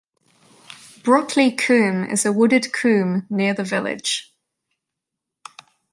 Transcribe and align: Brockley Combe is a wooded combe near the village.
Brockley 1.03 1.51
Combe 1.51 2.05
is 2.09 2.25
a 2.25 2.33
wooded 2.33 2.73
combe 2.73 3.27
near 3.29 3.53
the 3.53 3.63
village. 3.63 4.33